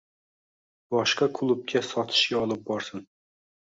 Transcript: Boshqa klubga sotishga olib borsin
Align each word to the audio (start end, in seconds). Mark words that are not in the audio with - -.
Boshqa 0.95 1.29
klubga 1.39 1.83
sotishga 1.91 2.41
olib 2.47 2.67
borsin 2.71 3.09